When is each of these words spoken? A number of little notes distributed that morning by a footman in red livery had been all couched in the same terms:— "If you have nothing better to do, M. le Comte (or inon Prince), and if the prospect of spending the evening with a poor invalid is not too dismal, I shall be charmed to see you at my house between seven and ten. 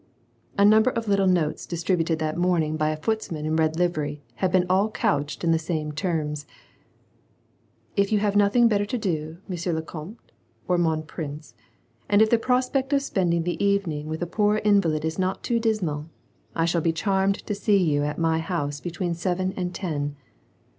A 0.57 0.65
number 0.65 0.89
of 0.89 1.07
little 1.07 1.27
notes 1.27 1.67
distributed 1.67 2.17
that 2.17 2.35
morning 2.35 2.75
by 2.75 2.89
a 2.89 2.97
footman 2.97 3.45
in 3.45 3.55
red 3.55 3.77
livery 3.77 4.23
had 4.37 4.51
been 4.51 4.65
all 4.67 4.89
couched 4.89 5.43
in 5.43 5.51
the 5.51 5.59
same 5.59 5.91
terms:— 5.91 6.47
"If 7.95 8.11
you 8.11 8.17
have 8.17 8.35
nothing 8.35 8.67
better 8.67 8.87
to 8.87 8.97
do, 8.97 9.37
M. 9.47 9.75
le 9.75 9.81
Comte 9.83 10.31
(or 10.67 10.75
inon 10.79 11.05
Prince), 11.05 11.53
and 12.09 12.19
if 12.19 12.31
the 12.31 12.39
prospect 12.39 12.91
of 12.93 13.03
spending 13.03 13.43
the 13.43 13.63
evening 13.63 14.07
with 14.07 14.23
a 14.23 14.25
poor 14.25 14.57
invalid 14.65 15.05
is 15.05 15.19
not 15.19 15.43
too 15.43 15.59
dismal, 15.59 16.07
I 16.55 16.65
shall 16.65 16.81
be 16.81 16.93
charmed 16.93 17.35
to 17.45 17.53
see 17.53 17.77
you 17.77 18.01
at 18.03 18.17
my 18.17 18.39
house 18.39 18.79
between 18.79 19.13
seven 19.13 19.53
and 19.55 19.71
ten. 19.71 20.15